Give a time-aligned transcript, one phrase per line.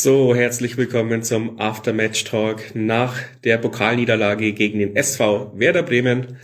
[0.00, 6.38] So, herzlich willkommen zum Aftermatch Talk nach der Pokalniederlage gegen den SV Werder Bremen.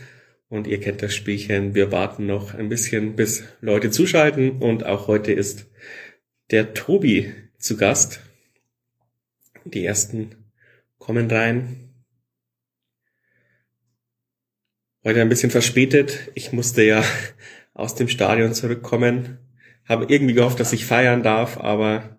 [0.49, 1.73] Und ihr kennt das Spielchen.
[1.73, 4.61] Wir warten noch ein bisschen, bis Leute zuschalten.
[4.61, 5.67] Und auch heute ist
[6.51, 8.19] der Tobi zu Gast.
[9.63, 10.51] Die ersten
[10.97, 11.93] kommen rein.
[15.05, 16.29] Heute ein bisschen verspätet.
[16.35, 17.05] Ich musste ja
[17.73, 19.37] aus dem Stadion zurückkommen.
[19.87, 22.15] Habe irgendwie gehofft, dass ich feiern darf, aber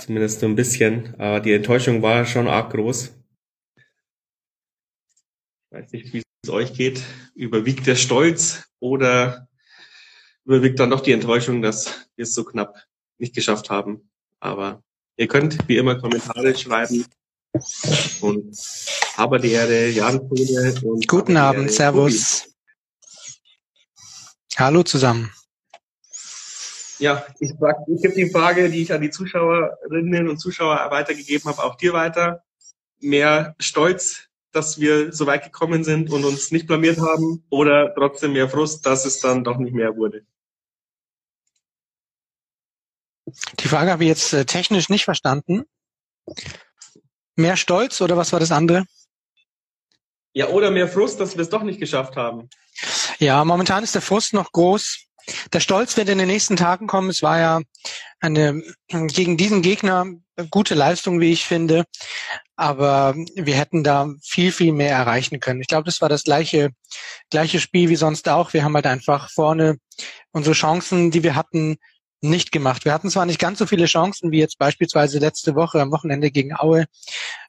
[0.00, 1.14] Zumindest so ein bisschen.
[1.18, 3.12] Aber die Enttäuschung war schon arg groß.
[3.76, 3.84] Ich
[5.70, 7.02] weiß nicht, wie es euch geht.
[7.34, 9.48] Überwiegt der Stolz oder
[10.44, 12.86] überwiegt dann doch die Enttäuschung, dass wir es so knapp
[13.18, 14.10] nicht geschafft haben.
[14.40, 14.82] Aber
[15.16, 17.04] ihr könnt wie immer Kommentare schreiben.
[18.20, 18.56] Und
[19.16, 22.42] aber die Ehre, Jan und Guten Abend, Servus.
[22.42, 22.54] Tobi.
[24.56, 25.30] Hallo zusammen.
[27.00, 31.64] Ja, ich, ich gebe die Frage, die ich an die Zuschauerinnen und Zuschauer weitergegeben habe,
[31.64, 32.44] auch dir weiter.
[33.00, 38.34] Mehr Stolz, dass wir so weit gekommen sind und uns nicht blamiert haben oder trotzdem
[38.34, 40.26] mehr Frust, dass es dann doch nicht mehr wurde?
[43.60, 45.64] Die Frage habe ich jetzt äh, technisch nicht verstanden.
[47.34, 48.84] Mehr Stolz oder was war das andere?
[50.32, 52.50] Ja, oder mehr Frust, dass wir es doch nicht geschafft haben.
[53.18, 55.06] Ja, momentan ist der Frust noch groß.
[55.52, 57.10] Der Stolz wird in den nächsten Tagen kommen.
[57.10, 57.60] Es war ja
[58.20, 60.06] eine gegen diesen Gegner
[60.50, 61.84] gute Leistung, wie ich finde.
[62.56, 65.60] Aber wir hätten da viel, viel mehr erreichen können.
[65.60, 66.70] Ich glaube, das war das gleiche,
[67.30, 68.52] gleiche Spiel wie sonst auch.
[68.52, 69.78] Wir haben halt einfach vorne
[70.32, 71.76] unsere Chancen, die wir hatten,
[72.22, 72.84] nicht gemacht.
[72.84, 76.30] Wir hatten zwar nicht ganz so viele Chancen wie jetzt beispielsweise letzte Woche am Wochenende
[76.30, 76.84] gegen Aue,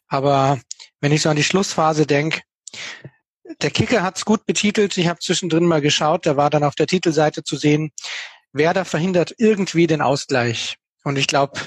[0.08, 0.60] aber
[1.00, 2.42] wenn ich so an die Schlussphase denke,
[3.64, 4.98] der Kicker hat es gut betitelt.
[4.98, 6.26] Ich habe zwischendrin mal geschaut.
[6.26, 7.92] Da war dann auf der Titelseite zu sehen,
[8.54, 10.76] Werder verhindert irgendwie den Ausgleich.
[11.04, 11.60] Und ich glaube,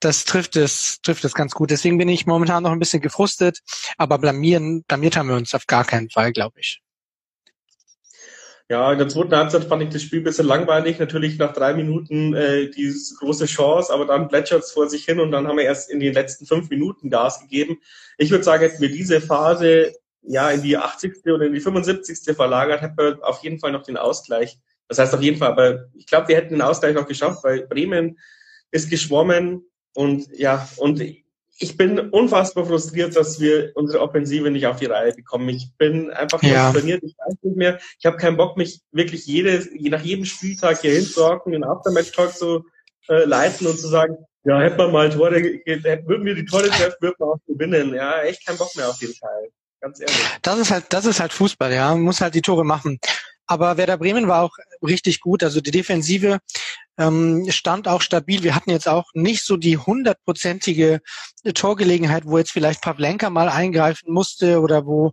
[0.00, 1.70] das trifft es, trifft es ganz gut.
[1.70, 3.60] Deswegen bin ich momentan noch ein bisschen gefrustet,
[3.98, 6.80] aber blamieren, blamiert haben wir uns auf gar keinen Fall, glaube ich.
[8.70, 11.00] Ja, in der zweiten Halbzeit fand ich das Spiel ein bisschen langweilig.
[11.00, 15.18] Natürlich nach drei Minuten äh, die große Chance, aber dann plätschert es vor sich hin
[15.18, 17.80] und dann haben wir erst in den letzten fünf Minuten Gas gegeben.
[18.16, 19.92] Ich würde sagen, hätten wir diese Phase
[20.22, 21.24] ja in die 80.
[21.26, 22.34] oder in die 75.
[22.34, 24.58] verlagert, hätten wir auf jeden Fall noch den Ausgleich.
[24.88, 27.66] Das heißt auf jeden Fall, aber ich glaube, wir hätten den Ausgleich noch geschafft, weil
[27.66, 28.18] Bremen
[28.70, 29.64] ist geschwommen
[29.94, 31.00] und ja, und
[31.62, 35.48] ich bin unfassbar frustriert, dass wir unsere Offensive nicht auf die Reihe bekommen.
[35.50, 36.72] Ich bin einfach ja.
[36.72, 37.78] frustriert, ich weiß nicht mehr.
[37.98, 42.64] Ich habe keinen Bock, mich wirklich jede, nach jedem Spieltag hier hinzuhocken, den Aftermatch-Talk zu
[43.08, 46.96] äh, leiten und zu sagen, ja, hätten wir mal Tore, würden wir die Tore treffen,
[47.00, 47.94] würden wir auch gewinnen.
[47.94, 50.16] Ja, echt keinen Bock mehr auf den Teil ganz ehrlich.
[50.42, 51.90] Das ist halt, das ist halt Fußball, ja.
[51.90, 52.98] Man muss halt die Tore machen.
[53.46, 55.42] Aber Werder Bremen war auch richtig gut.
[55.42, 56.38] Also die Defensive
[56.98, 58.44] ähm, stand auch stabil.
[58.44, 61.00] Wir hatten jetzt auch nicht so die hundertprozentige
[61.54, 65.12] Torgelegenheit, wo jetzt vielleicht Pavlenka mal eingreifen musste oder wo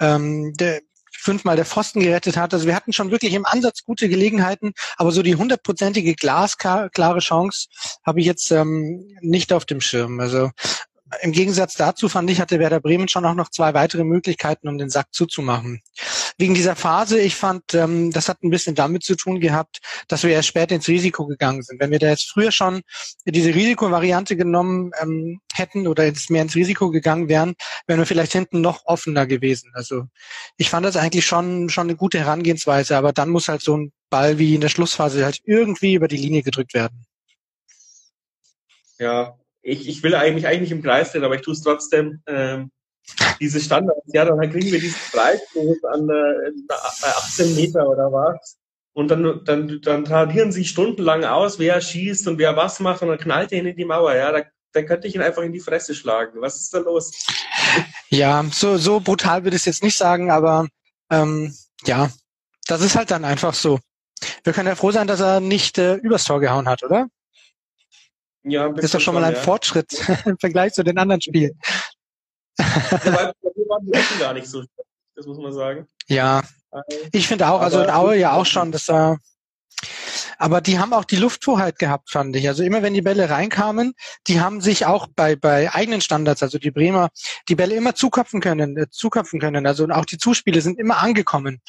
[0.00, 0.80] ähm, der
[1.24, 2.52] fünfmal der Pfosten gerettet hat.
[2.52, 7.68] Also wir hatten schon wirklich im Ansatz gute Gelegenheiten, aber so die hundertprozentige glasklare Chance
[8.04, 10.20] habe ich jetzt ähm, nicht auf dem Schirm.
[10.20, 10.50] Also
[11.20, 14.78] im Gegensatz dazu fand ich, hatte Werder Bremen schon auch noch zwei weitere Möglichkeiten, um
[14.78, 15.82] den Sack zuzumachen.
[16.38, 20.22] Wegen dieser Phase, ich fand, ähm, das hat ein bisschen damit zu tun gehabt, dass
[20.22, 21.78] wir erst später ins Risiko gegangen sind.
[21.80, 22.82] Wenn wir da jetzt früher schon
[23.26, 27.54] diese Risikovariante genommen ähm, hätten oder jetzt mehr ins Risiko gegangen wären,
[27.86, 29.70] wären wir vielleicht hinten noch offener gewesen.
[29.74, 30.04] Also
[30.56, 33.92] ich fand das eigentlich schon, schon eine gute Herangehensweise, aber dann muss halt so ein
[34.08, 37.06] Ball wie in der Schlussphase halt irgendwie über die Linie gedrückt werden.
[38.98, 42.22] Ja, ich, ich will eigentlich eigentlich im Kreis drehen, aber ich tue es trotzdem.
[42.26, 42.70] Ähm,
[43.40, 48.56] diese Standards, ja, dann kriegen wir diesen Freistoß an äh, bei 18 Meter oder was.
[48.94, 53.08] Und dann, dann, dann tradieren sie stundenlang aus, wer schießt und wer was macht und
[53.08, 54.14] dann knallt er ihn in die Mauer.
[54.14, 54.42] Ja, da,
[54.72, 56.40] dann könnte ich ihn einfach in die Fresse schlagen.
[56.40, 57.12] Was ist da los?
[58.08, 60.68] Ja, so, so brutal würde ich es jetzt nicht sagen, aber
[61.10, 62.10] ähm, ja,
[62.68, 63.80] das ist halt dann einfach so.
[64.44, 67.08] Wir können ja froh sein, dass er nicht äh, übers Tor gehauen hat, oder?
[68.44, 69.40] Ja, das ist doch schon mal ein ja.
[69.40, 69.92] Fortschritt
[70.26, 71.58] im Vergleich zu den anderen Spielen.
[72.56, 72.66] Wir
[73.12, 74.62] waren die Ecken gar nicht so
[75.14, 75.86] das muss man sagen.
[76.08, 76.42] Ja,
[77.12, 79.18] ich finde auch, also in Aue ja auch schon, dass er
[80.38, 82.48] aber die haben auch die Lufthoheit gehabt, fand ich.
[82.48, 83.94] Also immer wenn die Bälle reinkamen,
[84.26, 87.10] die haben sich auch bei, bei eigenen Standards, also die Bremer,
[87.48, 89.66] die Bälle immer zuköpfen können, äh, zuköpfen können.
[89.66, 91.60] Also auch die Zuspiele sind immer angekommen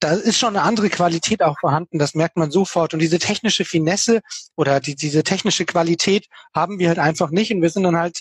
[0.00, 2.92] da ist schon eine andere Qualität auch vorhanden, das merkt man sofort.
[2.92, 4.20] Und diese technische Finesse
[4.54, 7.52] oder die, diese technische Qualität haben wir halt einfach nicht.
[7.52, 8.20] Und wir sind dann halt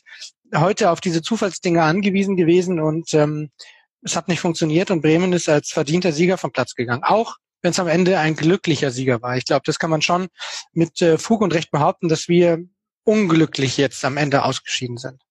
[0.55, 3.49] heute auf diese Zufallsdinge angewiesen gewesen und ähm,
[4.01, 7.03] es hat nicht funktioniert und Bremen ist als verdienter Sieger vom Platz gegangen.
[7.03, 9.35] Auch wenn es am Ende ein glücklicher Sieger war.
[9.35, 10.27] Ich glaube, das kann man schon
[10.71, 12.63] mit äh, Fug und Recht behaupten, dass wir
[13.03, 15.21] unglücklich jetzt am Ende ausgeschieden sind.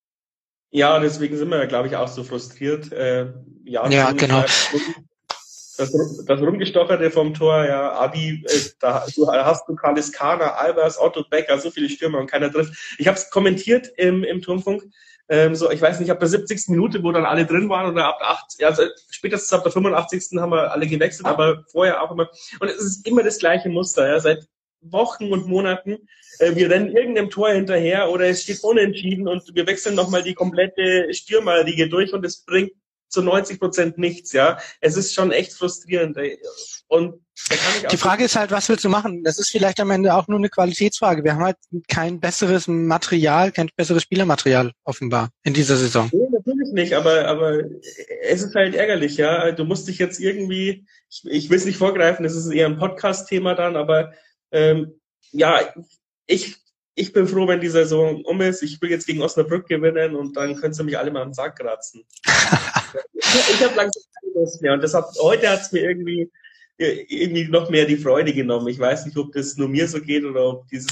[0.70, 2.90] Ja, deswegen sind wir ja, glaube ich, auch so frustriert.
[2.92, 3.32] Äh,
[3.64, 4.44] ja, ja genau.
[5.76, 5.92] Das,
[6.26, 11.58] das Rumgestocherte vom Tor, ja, Adi, äh, da du hast du Kaliskana, Albers, Otto Becker,
[11.58, 12.96] so viele Stürmer und keiner trifft.
[12.98, 14.84] Ich habe es kommentiert im, im Turmfunk.
[15.28, 16.68] Ähm, so, ich weiß nicht, ab der 70.
[16.68, 20.38] Minute, wo dann alle drin waren oder ab der 8, also spätestens ab der 85.
[20.38, 22.28] haben wir alle gewechselt, aber vorher auch immer.
[22.60, 24.46] Und es ist immer das gleiche Muster, ja, seit
[24.82, 26.08] Wochen und Monaten.
[26.38, 30.34] Äh, wir rennen irgendeinem Tor hinterher oder es steht unentschieden und wir wechseln nochmal die
[30.34, 32.72] komplette Stürmerriege durch und es bringt
[33.14, 34.58] zu 90 Prozent nichts, ja.
[34.80, 36.18] Es ist schon echt frustrierend.
[36.88, 37.24] Und
[37.90, 39.24] die Frage ist halt, was willst du machen?
[39.24, 41.24] Das ist vielleicht am Ende auch nur eine Qualitätsfrage.
[41.24, 41.56] Wir haben halt
[41.88, 46.10] kein besseres Material, kein besseres Spielermaterial offenbar in dieser Saison.
[46.12, 47.62] Nee, natürlich nicht, aber, aber
[48.22, 49.52] es ist halt ärgerlich, ja.
[49.52, 52.78] Du musst dich jetzt irgendwie, ich, ich will es nicht vorgreifen, das ist eher ein
[52.78, 54.12] Podcast-Thema dann, aber
[54.52, 55.00] ähm,
[55.32, 55.60] ja,
[56.26, 56.56] ich
[56.96, 58.62] ich bin froh, wenn die Saison um ist.
[58.62, 61.58] Ich will jetzt gegen Osnabrück gewinnen und dann können sie mich alle mal am Sack
[61.58, 62.04] kratzen.
[63.14, 64.72] ich habe langsam keine Lust mehr.
[64.72, 66.30] Und das hat, heute hat es mir irgendwie,
[66.76, 68.66] irgendwie noch mehr die Freude genommen.
[68.66, 70.88] Ich weiß nicht, ob das nur mir so geht oder ob dieses.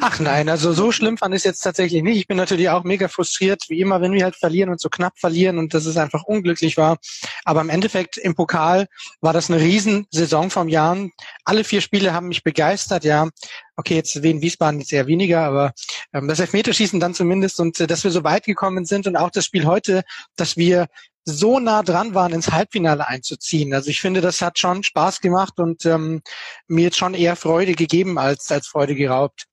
[0.00, 2.18] Ach nein, also so schlimm fand ich es jetzt tatsächlich nicht.
[2.18, 5.18] Ich bin natürlich auch mega frustriert, wie immer, wenn wir halt verlieren und so knapp
[5.18, 6.98] verlieren und dass es einfach unglücklich war.
[7.44, 8.86] Aber im Endeffekt im Pokal
[9.22, 11.12] war das eine Riesensaison vom Jahren.
[11.46, 13.28] Alle vier Spiele haben mich begeistert, ja.
[13.76, 15.72] Okay, jetzt Wien Wiesbaden jetzt eher weniger, aber
[16.12, 19.30] ähm, das Elfmeterschießen dann zumindest und äh, dass wir so weit gekommen sind und auch
[19.30, 20.02] das Spiel heute,
[20.36, 20.88] dass wir
[21.24, 23.74] so nah dran waren, ins Halbfinale einzuziehen.
[23.74, 26.22] Also ich finde, das hat schon Spaß gemacht und ähm,
[26.66, 29.46] mir jetzt schon eher Freude gegeben als, als Freude geraubt.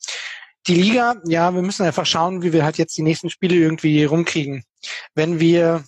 [0.68, 4.04] Die Liga, ja, wir müssen einfach schauen, wie wir halt jetzt die nächsten Spiele irgendwie
[4.04, 4.64] rumkriegen.
[5.14, 5.84] Wenn wir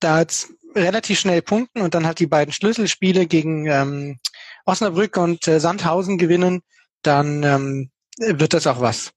[0.00, 4.18] da jetzt relativ schnell punkten und dann halt die beiden Schlüsselspiele gegen ähm,
[4.64, 6.62] Osnabrück und äh, Sandhausen gewinnen,
[7.02, 9.12] dann ähm, wird das auch was.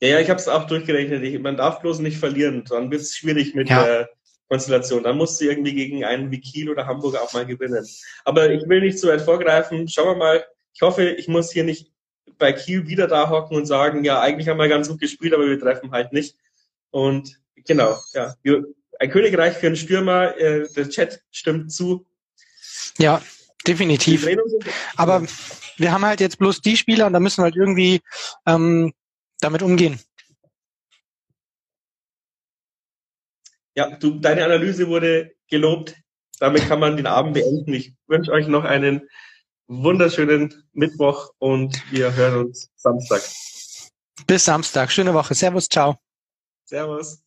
[0.00, 1.22] Ja, ja, ich habe es auch durchgerechnet.
[1.22, 3.84] Ich, man darf bloß nicht verlieren, dann wird es schwierig mit ja.
[3.84, 4.10] der
[4.48, 5.02] Konstellation.
[5.02, 7.86] Dann musst du irgendwie gegen einen wie Kiel oder Hamburg auch mal gewinnen.
[8.24, 9.88] Aber ich will nicht zu weit vorgreifen.
[9.88, 10.44] Schauen wir mal.
[10.74, 11.90] Ich hoffe, ich muss hier nicht
[12.38, 15.46] bei Kiel wieder da hocken und sagen, ja, eigentlich haben wir ganz gut gespielt, aber
[15.46, 16.36] wir treffen halt nicht.
[16.90, 18.34] Und genau, ja,
[18.98, 20.36] ein Königreich für einen Stürmer.
[20.38, 22.06] Äh, der Chat stimmt zu.
[22.98, 23.22] Ja,
[23.66, 24.26] definitiv.
[24.96, 25.24] Aber
[25.76, 28.00] wir haben halt jetzt bloß die Spieler und da müssen wir halt irgendwie
[28.46, 28.92] ähm,
[29.40, 30.00] damit umgehen.
[33.74, 35.96] Ja, du, deine Analyse wurde gelobt.
[36.38, 37.72] Damit kann man den Abend beenden.
[37.74, 39.08] Ich wünsche euch noch einen
[39.66, 43.22] wunderschönen Mittwoch und wir hören uns Samstag.
[44.26, 44.90] Bis Samstag.
[44.90, 45.34] Schöne Woche.
[45.34, 45.96] Servus, ciao.
[46.64, 47.23] Servus.